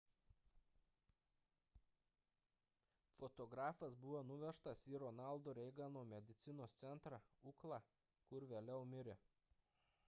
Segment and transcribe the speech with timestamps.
[3.17, 7.21] fotografas buvo nuvežtas į ronaldo reigano medicinos centrą
[7.55, 7.81] ucla
[8.33, 9.19] kur vėliau mirė